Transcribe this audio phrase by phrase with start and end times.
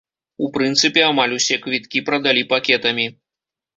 [0.45, 3.05] У прынцыпе, амаль усе квіткі прадалі пакетамі.